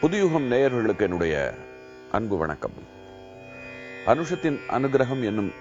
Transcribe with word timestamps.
புதுயுகம் 0.00 0.52
நேயர்களுக்கு 0.52 1.00
என்னுடைய 1.00 1.54
அன்பு 2.10 2.36
வணக்கம். 2.36 2.72
அனுஷத்தின் 4.06 4.58
அனுகிரகம் 4.70 5.22
என்னும் 5.22 5.52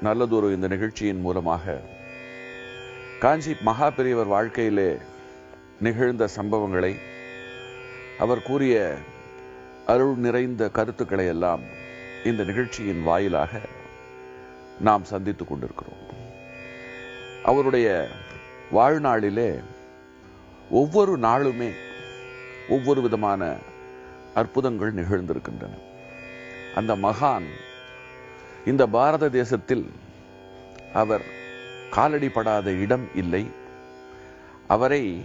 நல்லதொரு 0.00 0.52
இந்த 0.52 0.68
நிகழ்ச்சியின் 0.68 1.20
மூலமாக 1.20 1.80
காஞ்சி 3.20 3.56
மகா 3.62 3.90
பெரியவர் 3.90 4.26
வாழ்க்கையிலே 4.26 4.98
நிகழ்ந்த 5.80 6.28
சம்பவங்களை 6.36 6.96
அவர் 8.18 8.42
கூறிய 8.42 8.96
அருள் 9.86 10.16
நிறைந்த 10.16 10.68
கருத்துக்களை 10.68 11.26
எல்லாம் 11.26 11.60
இந்த 12.24 12.44
நிகழ்ச்சியின் 12.44 13.02
வாயிலாக 13.02 13.60
நாம் 14.80 15.04
சந்தித்துக் 15.04 15.48
கொண்டிருக்கிறோம். 15.48 16.08
அவருடைய 17.44 18.06
வாழ்நாளிலே 18.72 19.62
ஒவ்வொரு 20.70 21.18
நாளுமே 21.18 21.70
ஒவ்வொரு 22.68 23.02
விதமான 23.02 23.54
அற்புதங்கள் 24.34 24.94
நிகழ்ந்திருக்கின்றன. 24.94 25.78
அந்த 26.74 26.96
மகான் 26.96 27.46
இந்த 28.66 28.86
பாரத 28.86 29.28
தேசத்தில் 29.28 29.92
அவர் 30.94 31.22
காலடிப்படாத 31.90 32.66
இடம் 32.80 33.08
இல்லை. 33.14 33.46
அவரை 34.66 35.24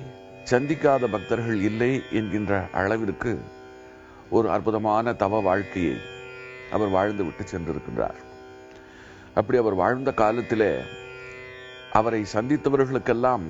சந்திக்காத 0.50 1.08
பக்தர்கள் 1.12 1.60
இல்லை 1.62 2.02
என்கின்ற 2.12 2.68
அளவிற்கு 2.72 3.42
ஒரு 4.30 4.52
அற்புதமான 4.52 5.14
தவ 5.14 5.40
வாழ்க்கையை 5.40 5.98
அவர் 6.72 6.88
வாழ்ந்து 6.88 7.24
விட்டு 7.24 7.44
சென்றிருக்கின்றார். 7.44 8.34
அப்படி 9.36 9.58
அவர் 9.58 9.74
வாழ்ந்த 9.74 10.12
காலத்திலே 10.14 10.72
அவரை 11.92 12.26
சந்தித்தவர்களுக்கெல்லாம் 12.34 13.46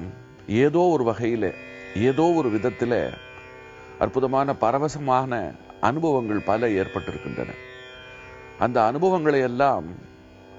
ஏதோ 0.48 0.80
ஒரு 0.80 1.04
வகையில் 1.04 1.50
ஏதோ 1.96 2.26
ஒரு 2.36 2.50
விதத்தில் 2.50 3.00
அற்புதமான 4.00 4.56
பரவசமான 4.62 5.32
அனுபவங்கள் 5.82 6.48
பல 6.52 6.68
ஏற்பட்டிருக்கின்றன. 6.68 7.52
அந்த 8.60 8.78
அனுபவங்களை 8.86 9.40
எல்லாம் 9.40 9.88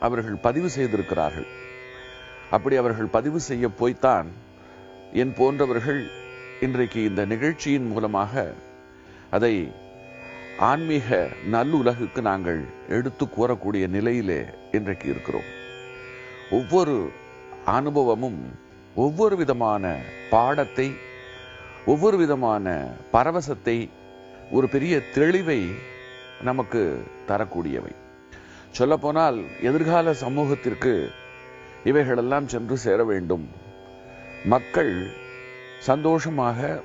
அவர்கள் 0.00 0.34
பதிவு 0.34 0.68
செய்திருக்கிறார்கள். 0.68 1.48
அப்படி 2.50 2.76
அவர்கள் 2.76 3.14
பதிவு 3.16 3.40
செய்ய 3.40 3.68
போய்த்தான் 3.68 4.28
என் 5.12 5.34
போன்றவர்கள் 5.34 6.02
இன்றைக்கு 6.60 7.00
இந்த 7.04 7.24
நிகழ்ச்சியின் 7.24 7.86
மூலமாக 7.86 8.54
அதை 9.30 9.54
ஆன்மீக 10.58 11.28
நல்லுலகுக்கு 11.50 12.20
நாங்கள் 12.20 12.64
எடுத்து 12.88 13.24
கூறக்கூடிய 13.24 13.88
நிலையிலே 13.88 14.44
இன்றைக்கு 14.72 15.08
இருக்கிறோம். 15.08 15.48
ஒவ்வொரு 16.50 17.10
அனுபவமும் 17.64 18.58
ஒவ்வொரு 18.94 19.36
விதமான 19.36 19.98
பாடத்தை 20.30 20.92
ஒவ்வொரு 21.86 22.16
விதமான 22.16 22.94
பரவசத்தை 23.12 23.90
ஒரு 24.50 24.68
பெரிய 24.68 25.00
தெளிவை 25.14 25.70
நமக்கு 26.42 27.02
தரக்கூடியவை. 27.26 27.94
சொல்லப்போனால் 28.70 29.40
எதிர்கால 29.62 30.14
சமூகத்திற்கு 30.14 31.10
இவைகளெல்லாம் 31.84 32.48
சென்று 32.48 32.76
சேர 32.76 33.04
வேண்டும். 33.04 33.48
மக்கள் 34.44 35.06
சந்தோஷமாக 35.78 36.82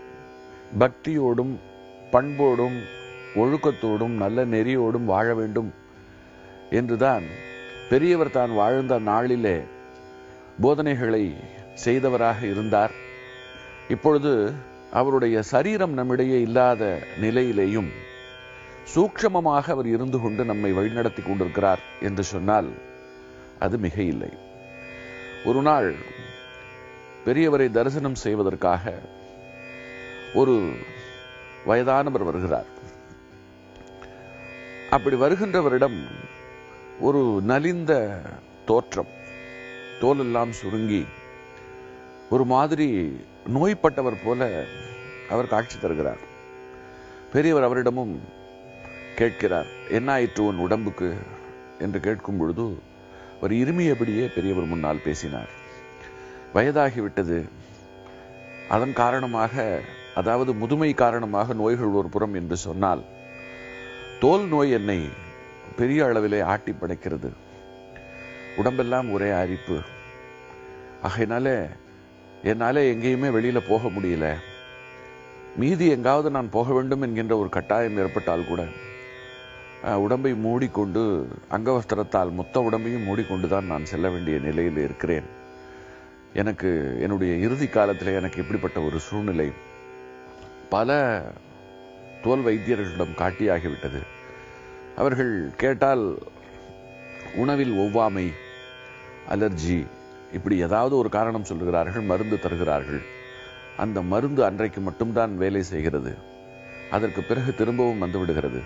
பக்தியோடும் 0.80 1.59
பண்போடும் 2.11 3.00
ஒழுக்கத்தோடும் 3.35 4.15
நல்ல 4.23 4.45
நெறியோடும் 4.45 5.05
வாழ 5.05 5.33
வேண்டும் 5.33 5.73
என்றுதான் 6.69 7.25
பெரியவர் 7.89 8.31
தான் 8.31 8.51
வாழ்ந்த 8.53 8.99
நாளிலே 8.99 9.57
போதனைகளை 10.61 11.23
செய்தவராக 11.85 12.39
இருந்தார். 12.43 12.93
இப்பொழுது 13.89 14.53
அவருடைய 14.91 15.41
சரீரம் 15.41 15.93
நம்மிடையே 15.93 16.41
இல்லாத 16.41 17.00
நிலையிலேயும் 17.22 17.89
சூக்ஷமமாக 18.95 19.66
அவர் 19.72 19.88
இருந்து 19.88 20.17
கொண்டு 20.22 20.45
நம்மை 20.45 20.72
வழிநடத்தி 20.73 21.22
கொண்டிருக்கிறார் 21.23 21.79
என்று 22.01 22.23
சொன்னால் 22.23 22.69
அது 23.59 23.77
மிக 23.77 24.01
இல்லை 24.01 24.31
ஒரு 25.45 25.61
நாள் 25.61 25.89
பெரியவரை 27.25 27.72
தரிசனம் 27.72 28.16
செய்வதற்காக 28.16 28.94
ஒரு 30.33 30.56
வயதானவர் 31.66 32.23
வருகிறார். 32.23 32.69
அப்படி 34.91 35.16
வருகின்றவரிடம் 35.16 35.97
ஒரு 37.00 37.41
நலிந்த 37.44 38.22
தோற்றம் 38.66 39.12
தோலெல்லாம் 40.02 40.50
சுருங்கி 40.50 41.06
ஒரு 42.29 42.46
மாதிரி 42.46 42.88
நோய்பட்டவர் 43.53 44.24
போல 44.24 44.66
அவர் 45.30 45.47
காட்சி 45.47 45.80
தருகிறார். 45.80 46.22
பெரியவர் 47.31 47.68
அவரிடமும் 47.68 48.19
கேட்கிறார் 49.16 49.66
என்ன 49.90 50.12
ஆயிற்று 50.12 50.46
உன் 50.46 50.57
உடம்புக்கு? 50.57 51.13
என்று 51.80 52.00
கேட்கும் 52.00 52.38
பொழுது 52.38 52.80
அவர் 53.38 53.51
இருமியபடியே 53.51 54.34
பெரியவர் 54.35 54.66
முன்னால் 54.66 55.03
பேசினார். 55.03 55.50
வயதாகிவிட்டது. 56.53 57.40
அதன் 58.69 58.94
காரணமாக 58.94 59.80
அதாவது 60.16 60.53
முதுமை 60.53 60.94
காரணமாக 60.94 61.53
நோய்கள் 61.53 61.97
ஒரு 62.00 62.09
புறம் 62.09 62.34
என்று 62.34 62.57
சொன்னால் 62.57 63.19
தோல் 64.21 64.47
நோய் 64.47 64.71
என்னை 64.71 65.09
பெரிய 65.77 66.05
அளவிலே 66.05 66.41
ஆட்டி 66.43 66.71
படைக்கிறது. 66.71 67.29
உடம்பெல்லாம் 68.55 69.11
ஒரே 69.11 69.29
அரிப்பு. 69.29 69.79
ஆகையினால 71.03 71.69
என்னால் 72.43 72.75
எங்கேயுமே 72.75 73.31
வெளியில் 73.31 73.67
போக 73.69 73.87
முடியல. 73.87 74.35
மீதி 75.55 75.87
எங்காவது 75.89 76.29
நான் 76.29 76.49
போக 76.49 76.73
வேண்டும் 76.73 77.01
என்கின்ற 77.01 77.37
ஒரு 77.37 77.49
கட்டாயம் 77.49 77.97
ஏற்பட்டால் 77.97 78.47
கூட 78.47 78.63
உடம்பை 79.97 80.33
மூடிக்கொண்டு 80.33 81.27
அங்கவஸ்திரத்தால் 81.51 82.31
மொத்த 82.31 82.67
உடம்பையும் 82.71 83.07
மூடிக்கொண்டுதான் 83.07 83.65
நான் 83.65 83.85
செல்ல 83.85 84.09
வேண்டிய 84.09 84.38
நிலையில் 84.39 84.77
இருக்கிறேன். 84.77 85.25
எனக்கு 86.33 86.97
என்னுடைய 87.01 87.35
இறுதி 87.35 87.67
காலத்தில் 87.67 88.15
எனக்கு 88.15 88.39
இப்படிப்பட்ட 88.39 88.79
ஒரு 88.79 88.99
சூழ்நிலை. 88.99 89.51
பல 90.69 91.21
தோல் 92.21 92.45
வைத்தியர்களிடம் 92.45 93.17
காட்டியாகிவிட்டது. 93.17 94.01
அவர்கள் 94.95 95.51
கேட்டால் 95.55 96.17
உணவில் 97.35 97.73
ஒவ்வாமை 97.77 98.25
அலர்ஜி 99.29 99.87
இப்படி 100.33 100.57
ஏதாவது 100.57 100.97
ஒரு 100.97 101.09
காரணம் 101.09 101.49
சொல்லுகிறார்கள் 101.49 102.05
மருந்து 102.05 102.39
தருகிறார்கள். 102.39 103.01
அந்த 103.77 104.01
மருந்து 104.01 104.45
அன்றைக்கு 104.45 104.81
மட்டும்தான் 104.81 105.37
வேலை 105.37 105.63
செய்கிறது. 105.63 106.17
அதற்கு 106.91 107.23
பிறகு 107.23 107.55
திரும்பவும் 107.55 107.99
வந்து 107.99 108.19
விடுகிறது. 108.19 108.61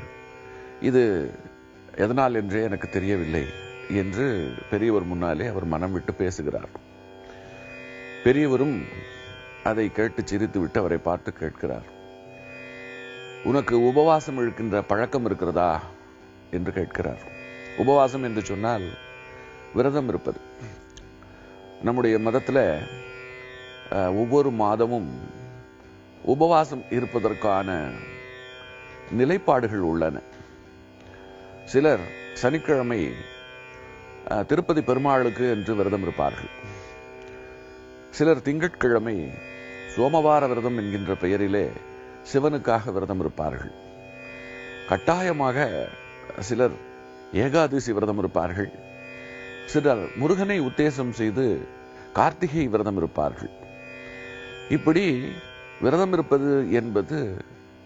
இது 0.81 1.31
எதனால் 1.97 2.35
என்றே 2.35 2.63
எனக்கு 2.63 2.89
தெரியவில்லை 2.89 3.45
என்று 3.89 4.53
பெரியவர் 4.69 5.03
முன்னாலே 5.03 5.45
அவர் 5.45 5.66
மனம் 5.66 5.91
விட்டு 5.91 6.13
பேசுகிறார். 6.13 6.72
பெரியவரும் 8.23 8.77
அதை 9.63 9.91
கேட்டு 9.91 10.22
சிரித்து 10.25 10.59
விட்டு 10.59 10.79
அவரை 10.79 10.97
பார்த்து 10.97 11.33
கேட்கிறார். 11.33 11.93
உனக்கு 13.50 13.75
உபவாசம் 13.89 14.38
இழுக்கின்ற 14.41 14.75
பழக்கம் 14.91 15.25
இருக்கிறதா 15.28 15.69
என்று 16.57 16.72
கேட்கிறார். 16.78 17.23
உபவாசம் 17.83 18.25
என்று 18.28 18.41
சொன்னால் 18.50 18.85
விரதம் 19.78 20.09
இருப்பது. 20.11 20.39
நம்முடைய 21.85 22.16
மதத்தில் 22.28 22.63
ஒவ்வொரு 24.22 24.50
மாதமும் 24.61 25.09
உபவாசம் 26.34 26.84
இருப்பதற்கான 26.97 27.69
நிலைப்பாடுகள் 29.19 29.84
உள்ளன. 29.91 30.17
சிலர் 31.73 32.05
சனிக்கிழமை 32.41 33.01
திருப்பதி 34.51 34.81
பெருமாளுக்கு 34.89 35.46
என்று 35.55 35.73
விரதம் 35.79 36.05
இருப்பார்கள். 36.05 36.53
சிலர் 38.17 38.46
திங்கட்கிழமை 38.47 39.17
சோமவார 39.96 40.47
விரதம் 40.52 40.79
என்கின்ற 40.81 41.14
பெயரிலே 41.23 41.67
சிவனுக்காக 42.33 42.91
விரதம் 42.91 43.19
இருப்பார்கள். 43.19 43.72
கட்டாயமாக 44.89 45.87
சிலர் 46.39 46.72
ஏகாதசி 47.33 47.93
விரதம் 47.93 48.17
இருப்பார்கள். 48.17 48.72
சிலர் 49.66 50.16
முருகனை 50.16 50.61
உத்தேசம் 50.61 51.09
செய்து 51.09 51.67
கார்த்திகை 52.13 52.67
விரதம் 52.67 52.97
இருப்பார்கள். 52.97 53.49
இப்படி 54.69 55.31
விரதம் 55.81 56.13
இருப்பது 56.13 56.72
என்பது 56.72 57.37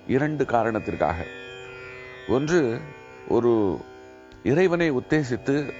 இரண்டு 0.07 0.45
காரணத்திற்காக. 0.45 1.24
ஒன்று 2.27 2.80
ஒரு 3.27 3.80
இறைவனை 4.44 4.91
உத்தேசித்து 4.91 5.71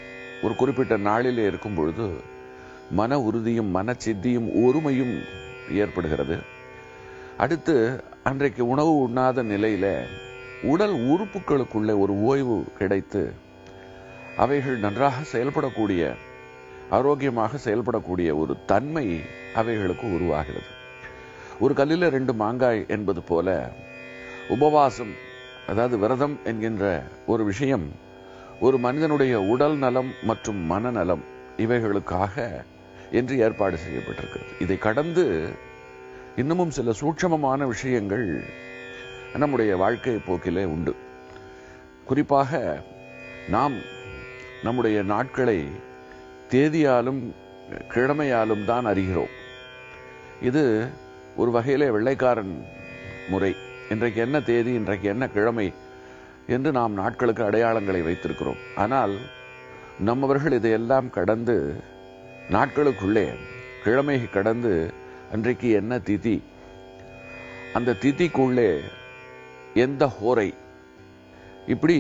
ஒரு 0.42 0.56
குறிப்பிட்ட 0.56 0.98
நாளிலே 0.98 1.44
இருக்கும் 1.44 1.76
பொழுது 1.76 2.10
மன 2.92 3.20
உறுதியும் 3.20 3.76
மனச்சித்தியும் 3.76 4.48
ஒருமையும் 4.56 5.22
ஏற்படுகிறது. 5.72 6.38
அடுத்து 7.38 8.04
அன்றைக்கு 8.28 8.68
உணவு 8.68 9.08
உண்ணாத 9.08 9.44
நிலையில 9.44 9.86
உடல் 10.62 10.96
உறுப்புகளுக்குள்ளே 11.12 11.94
ஒரு 12.00 12.14
ஓய்வு 12.22 12.58
கிடைத்து 12.78 13.22
அவைகள் 14.38 14.78
நன்றாக 14.78 15.18
செயல்படக்கூடிய 15.34 16.02
ஆரோக்கியமாக 16.90 17.60
செயல்படக்கூடிய 17.66 18.30
ஒரு 18.38 18.54
தன்மை 18.66 19.06
அவைகளுக்கு 19.54 20.06
உருவாகிறது. 20.18 20.68
ஒரு 21.60 21.74
கல்லில் 21.74 22.06
ரெண்டு 22.10 22.34
மாங்காய் 22.34 22.86
என்பது 22.88 23.22
போல 23.22 23.72
உபவாசம் 24.50 25.14
அதாவது 25.68 25.98
விரதம் 25.98 26.38
என்கின்ற 26.44 27.04
ஒரு 27.26 27.44
விஷயம் 27.44 27.88
ஒரு 28.60 28.78
மனிதனுடைய 28.78 29.42
உடல் 29.42 29.78
நலம் 29.78 30.12
மற்றும் 30.24 30.62
மனநலம் 30.66 31.24
இவைகளுக்காக 31.58 32.36
என்று 33.12 33.38
ஏற்பாடு 33.38 33.78
செய்யப்பட்டிருக்கிறது. 33.86 34.52
இதை 34.60 34.78
கடந்து 34.78 35.26
இன்னமும் 36.36 36.72
சில 36.72 36.92
சூட்சமமான 37.02 37.66
விஷயங்கள் 37.68 38.44
நம்முடைய 39.34 39.76
வாழ்க்கை 39.78 40.20
போக்கிலே 40.26 40.64
உண்டு. 40.64 40.96
குறிப்பாக 42.06 42.82
நாம் 43.50 43.74
நம்முடைய 44.64 45.04
நாட்களை 45.04 45.68
தேதியாலும் 46.50 47.36
கிழமையாலும் 47.90 48.66
தான் 48.66 48.86
அறிகிறோம். 48.86 49.34
இது 50.42 50.88
ஒரு 51.36 51.52
வகையிலே 51.52 51.90
வெள்ளைக்காரன் 51.90 52.66
முறை. 53.30 53.56
இன்றைக்கு 53.90 54.22
என்ன 54.22 54.42
தேதி 54.42 54.74
இன்றைக்கு 54.74 55.10
என்ன 55.10 55.28
கிழமை 55.28 55.74
என்று 56.48 56.72
நாம் 56.72 56.94
நாட்களுக்கு 56.94 57.44
அடையாளங்களை 57.44 58.04
வைத்திருக்கிறோம். 58.04 58.58
ஆனால் 58.76 59.18
நம்மவர்கள் 60.00 60.52
இதையெல்லாம் 60.52 61.10
கடந்து 61.10 61.84
நாட்களுக்குள்ளே 62.50 63.36
கிழமை 63.84 64.30
கடந்து 64.30 64.94
அன்றைக்கு 65.34 65.70
என்ன 65.80 65.94
திதி? 66.08 66.36
அந்த 67.78 67.96
திதிக்குள்ளே 68.04 68.70
எந்த 69.84 70.04
ஹோரை? 70.16 70.50
இப்படி 71.74 71.98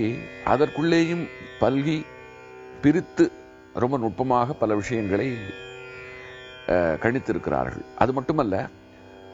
அதற்குள்ளேயும் 0.54 1.24
பல்கி 1.62 1.98
பிரித்து 2.84 3.26
ரொம்ப 3.84 3.98
நுட்பமாக 4.04 4.54
பல 4.62 4.76
விஷயங்களை 4.81 5.28
கணித்திருக்கிறார்கள். 7.04 7.86
அது 8.02 8.12
மட்டுமல்ல 8.14 8.56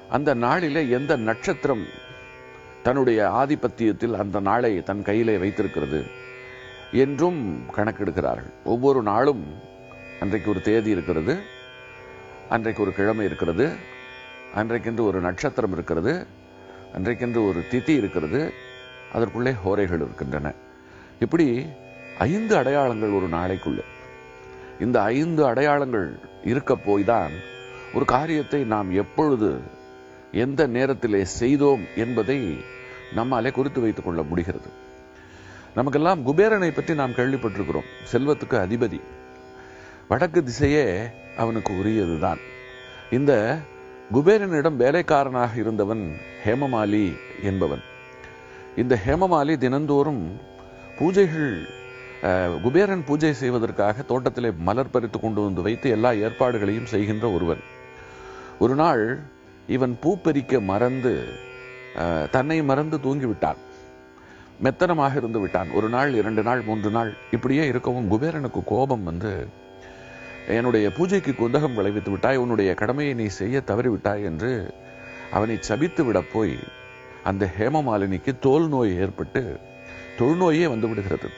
அந்த 0.09 0.33
நாளிலே 0.45 0.83
எந்த 0.97 1.13
நட்சத்திரம் 1.29 1.85
தன்னுடைய 2.83 3.19
ஆதிபத்தியத்தில் 3.41 4.15
அந்த 4.23 4.39
நாளை 4.39 4.71
தன் 4.89 5.07
கையிலே 5.09 5.35
வைத்திருக்கிறது 5.43 5.99
என்றும் 7.03 7.41
கணக்கெடுக்கிறார்கள். 7.75 8.51
ஒவ்வொரு 8.73 9.01
நாளும் 9.11 9.43
அன்றைக்கு 10.19 10.49
ஒரு 10.49 10.61
தேதி 10.61 10.89
இருக்கிறது. 10.89 11.35
அன்றைக்கு 12.49 12.83
ஒரு 12.83 12.93
கிழமை 12.93 13.25
இருக்கிறது. 13.25 13.69
அன்றைக்கென்று 14.55 15.03
ஒரு 15.03 15.21
நட்சத்திரம் 15.21 15.71
இருக்கிறது. 15.71 16.27
அன்றைக்கென்று 16.93 17.47
ஒரு 17.47 17.63
திதி 17.71 17.89
இருக்கிறது. 17.89 18.53
அதற்குள்ளே 19.13 19.53
ஹோரைகள் 19.63 20.01
இருக்கின்றன. 20.01 20.53
இப்படி 21.19 21.65
ஐந்து 22.17 22.55
அடையாளங்கள் 22.55 23.09
ஒரு 23.09 23.29
நாளைக்குள்ளே. 23.29 23.83
இந்த 24.79 25.01
ஐந்து 25.01 25.45
அடையாளங்கள் 25.45 26.19
இருக்க 26.43 26.73
போய்தான் 26.73 27.29
ஒரு 27.93 28.05
காரியத்தை 28.05 28.63
நாம் 28.63 28.91
எப்பொழுது 28.91 29.59
எந்த 30.31 30.67
நேரத்திலே 30.67 31.25
செய்தோம் 31.25 31.85
என்பதை 31.95 32.63
நம்மாலே 33.13 33.51
குறித்து 33.51 33.81
வைத்துக் 33.81 34.05
கொள்ள 34.05 34.23
முடிகிறது. 34.23 34.69
நமக்கெல்லாம் 35.75 36.27
குபேரனை 36.27 36.71
பற்றி 36.71 36.95
நாம் 36.95 37.11
கேள்விப்பட்டிருக்கிறோம். 37.11 37.89
செல்வத்துக்கு 38.11 38.57
அதிபதி. 38.57 39.01
வடக்கு 40.07 40.43
திசையே 40.43 41.09
அவனுக்கு 41.37 41.73
உரியதுதான். 41.73 42.41
இந்த 43.11 43.31
குபேரனிடம் 44.13 44.75
வேலைக்காரனாக 44.75 45.55
இருந்தவன் 45.55 46.03
ஹேமமாலி 46.45 47.05
என்பவன். 47.41 47.83
இந்த 48.75 48.99
ஹேமமாலி 49.05 49.57
தினந்தோறும் 49.57 50.23
பூஜைகள் 50.99 51.49
அஹ், 52.23 52.61
குபேரன் 52.61 53.03
பூஜை 53.03 53.33
செய்வதற்காக 53.33 54.01
தோட்டத்திலே 54.01 54.51
மலர் 54.59 54.91
பறித்து 54.91 55.19
கொண்டு 55.19 55.41
வந்து 55.41 55.61
வைத்து 55.61 55.89
எல்லா 55.89 56.11
ஏற்பாடுகளையும் 56.11 56.85
செய்கின்ற 56.85 57.31
ஒருவன். 57.31 57.61
ஒரு 58.59 58.75
நாள் 58.75 59.03
இவன் 59.67 59.97
பூ 60.01 60.17
பறிக்க 60.17 60.59
மறந்து 60.61 61.13
அஹ், 61.97 62.29
தன்னை 62.29 62.63
மறந்து 62.63 62.97
தூங்கிவிட்டான். 62.97 63.59
மெத்தனமாக 64.63 65.15
இருந்து 65.15 65.39
விட்டான். 65.39 65.71
ஒரு 65.71 65.89
நாள் 65.89 66.13
இரண்டு 66.13 66.43
நாள் 66.43 66.61
மூன்று 66.61 66.89
நாள் 66.89 67.17
இப்படியே 67.31 67.67
இருக்கவும் 67.67 68.11
குபேரனுக்கு 68.11 68.63
கோபம் 68.65 69.03
வந்து 69.03 69.31
என்னுடைய 70.47 70.91
பூஜைக்கு 70.91 71.31
குந்தகம் 71.31 71.73
விளைவித்து 71.73 72.11
விட்டாய் 72.11 72.37
உன்னுடைய 72.37 72.73
கடமையை 72.73 73.13
நீ 73.13 73.25
செய்ய 73.25 73.61
தவறிவிட்டாய் 73.65 74.23
என்று 74.23 74.73
அவனை 75.31 75.57
சபித்து 75.59 76.03
விட 76.03 76.21
போய் 76.33 76.57
அந்த 77.23 77.51
ஹேமமாலினிக்கு 77.57 78.39
தோல் 78.39 78.67
நோய் 78.67 78.97
ஏற்பட்டு 78.97 79.59
தொழுநோயே 80.19 80.69
வந்து 80.69 80.87
விடுகிறது. 80.87 81.29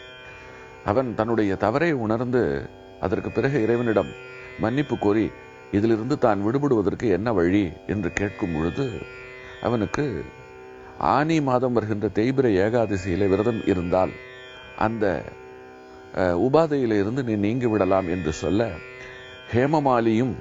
அவன் 0.85 1.15
தன்னுடைய 1.15 1.55
தவறை 1.55 1.91
உணர்ந்து 1.91 2.69
அதற்கு 2.99 3.31
பிறகு 3.31 3.61
இறைவனிடம் 3.61 4.07
மன்னிப்பு 4.59 4.97
கோரி 4.97 5.31
இதிலிருந்து 5.71 6.17
தான் 6.17 6.45
விடுபடுவதற்கு 6.45 7.09
என்ன 7.09 7.33
வழி 7.33 7.71
என்று 7.87 8.13
கேட்கும் 8.13 8.53
பொழுது 8.53 9.01
அவனுக்கு 9.61 10.23
ஆனி 10.97 11.41
மாதம் 11.41 11.73
வருகின்ற 11.73 12.07
தேய்பிர 12.07 12.47
ஏகாதசியிலே 12.49 13.27
விரதம் 13.27 13.67
இருந்தால் 13.67 14.11
அந்த 14.77 15.23
உபாதையிலிருந்து 16.15 16.99
இருந்து 16.99 17.23
நீ 17.23 17.33
நீங்கி 17.33 17.65
விடலாம் 17.65 18.07
என்று 18.07 18.33
சொல்ல 18.33 18.69
ஹேமமாலியும் 19.53 20.33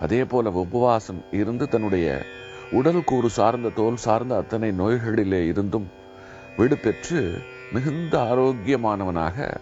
அதே 0.00 0.24
போல 0.24 0.50
உபவாசம் 0.50 1.24
இருந்து 1.32 1.68
தன்னுடைய 1.68 2.24
உடல் 2.70 3.04
கூறு 3.04 3.30
சார்ந்த 3.30 3.68
தோல் 3.68 3.96
சார்ந்த 3.96 4.36
அத்தனை 4.36 4.70
நோய்களிலே 4.70 5.46
இருந்தும் 5.46 5.88
விடுபெற்று 6.56 7.38
மிகுந்த 7.72 8.18
ஆரோக்கியமானவனாக 8.18 9.54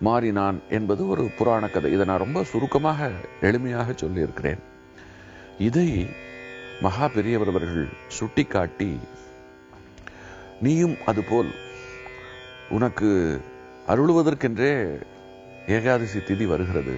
மாறினான் 0.00 0.60
என்பது 0.70 1.08
ஒரு 1.08 1.30
புராண 1.38 1.68
கதை. 1.68 1.92
இதை 1.92 2.06
நான் 2.06 2.18
ரொம்ப 2.18 2.44
சுருக்கமாக 2.44 3.10
எளிமையாக 3.40 3.94
சொல்லியிருக்கிறேன். 3.94 4.58
இதை 5.58 6.06
மகா 6.80 7.08
பெரியவர் 7.08 7.48
அவர்கள் 7.48 7.88
சுட்டிக்காட்டி 8.08 8.98
நீயும் 10.60 10.96
அதுபோல் 11.06 11.50
உனக்கு 12.70 13.40
அருளுவதற்கென்றே 13.92 14.72
ஏகாதசி 15.76 16.20
திதி 16.28 16.46
வருகிறது. 16.52 16.94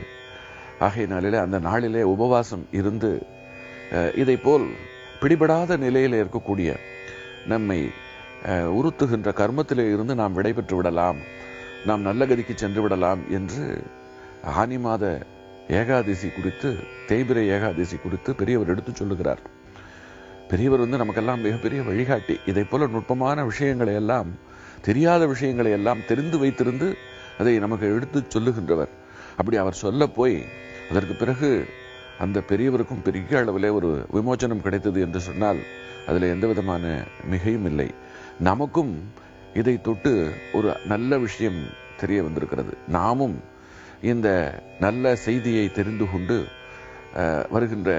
ஆகையினாலே 0.86 1.38
அந்த 1.44 1.58
நாளிலே 1.68 2.02
உபவாசம் 2.14 2.64
இருந்து 2.78 3.10
இதை 4.22 4.36
போல் 4.36 4.66
பிடிபடாத 5.20 5.76
நிலையில் 5.84 6.16
இருக்கக்கூடிய 6.22 6.70
நம்மை 7.52 7.78
உறுத்துகின்ற 8.78 9.30
கர்மத்திலே 9.40 9.84
இருந்து 9.94 10.14
நாம் 10.20 10.36
விடைபெற்று 10.38 10.76
விடலாம். 10.78 11.18
நாம் 11.88 12.06
நல்ல 12.08 12.26
கதிக்கு 12.30 12.54
சென்று 12.54 12.80
விடலாம் 12.84 13.22
என்று 13.38 13.64
ஆனி 14.60 14.78
மாத 14.84 15.04
ஏகாதசி 15.78 16.28
குறித்து 16.36 16.70
தேய்பிரை 17.08 17.44
ஏகாதசி 17.56 17.96
குறித்து 17.96 18.30
பெரியவர் 18.40 18.72
எடுத்து 18.72 18.92
சொல்லுகிறார். 18.94 19.42
பெரியவர் 20.50 20.82
வந்து 20.84 21.00
நமக்கெல்லாம் 21.02 21.44
மிகப்பெரிய 21.46 21.82
வழிகாட்டி. 21.82 22.34
இதை 22.50 22.64
போல 22.64 22.88
நுட்பமான 22.94 23.44
விஷயங்களை 23.50 23.94
எல்லாம் 24.00 24.30
தெரியாத 24.86 25.22
விஷயங்களை 25.32 25.70
எல்லாம் 25.78 26.06
தெரிந்து 26.10 26.36
வைத்திருந்து 26.42 26.88
அதை 27.40 27.52
நமக்கு 27.64 27.86
எடுத்துச் 27.96 28.32
சொல்லுகின்றவர். 28.34 28.92
அப்படி 29.38 29.56
அவர் 29.62 29.82
சொல்ல 29.84 30.06
போய் 30.18 30.36
அதற்கு 30.90 31.14
பிறகு 31.20 31.50
அந்த 32.24 32.38
பெரியவருக்கும் 32.50 33.04
பெரிய 33.06 33.38
அளவிலே 33.40 33.70
ஒரு 33.78 33.90
விமோச்சனம் 34.16 34.64
கிடைத்தது 34.64 34.98
என்று 35.06 35.20
சொன்னால் 35.28 35.60
அதில் 36.08 36.32
எந்த 36.34 36.46
விதமான 36.50 36.84
மிகையும் 37.32 37.66
இல்லை. 37.70 37.88
நமக்கும் 38.48 38.92
இதை 39.60 39.74
தொட்டு 39.86 40.12
ஒரு 40.56 40.68
நல்ல 40.92 41.18
விஷயம் 41.24 41.60
தெரிய 42.00 42.18
வந்திருக்கிறது. 42.26 42.72
நாமும் 42.96 43.36
இந்த 44.12 44.28
நல்ல 44.84 45.14
செய்தியை 45.26 45.66
தெரிந்து 45.78 46.06
கொண்டு 46.12 46.36
வருகின்ற 47.54 47.90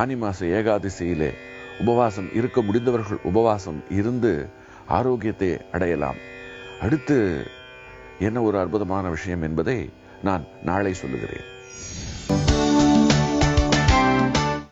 ஆனி 0.00 0.16
மாச 0.22 0.38
ஏகாதசியிலே 0.58 1.30
உபவாசம் 1.82 2.28
இருக்க 2.38 2.60
முடிந்தவர்கள் 2.68 3.20
உபவாசம் 3.30 3.80
இருந்து 3.98 4.32
ஆரோக்கியத்தை 4.88 5.58
அடையலாம். 5.72 6.16
அடுத்து 6.80 7.46
என்ன 8.18 8.42
ஒரு 8.42 8.58
அற்புதமான 8.58 9.08
விஷயம் 9.08 9.42
என்பதை 9.42 9.90
நான் 10.22 10.44
நாளை 10.64 10.94
சொல்லுகிறேன். 10.94 11.56